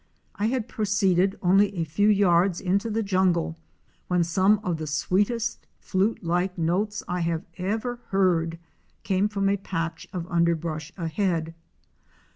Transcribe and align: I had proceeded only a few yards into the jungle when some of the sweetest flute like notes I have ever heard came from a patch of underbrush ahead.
I 0.33 0.47
had 0.47 0.67
proceeded 0.67 1.37
only 1.43 1.75
a 1.77 1.83
few 1.83 2.09
yards 2.09 2.59
into 2.59 2.89
the 2.89 3.03
jungle 3.03 3.59
when 4.07 4.23
some 4.23 4.59
of 4.63 4.77
the 4.77 4.87
sweetest 4.87 5.67
flute 5.79 6.23
like 6.23 6.57
notes 6.57 7.03
I 7.07 7.19
have 7.19 7.43
ever 7.59 7.99
heard 8.07 8.57
came 9.03 9.27
from 9.29 9.47
a 9.47 9.57
patch 9.57 10.07
of 10.11 10.25
underbrush 10.27 10.91
ahead. 10.97 11.53